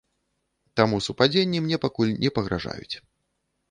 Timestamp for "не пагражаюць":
2.27-2.95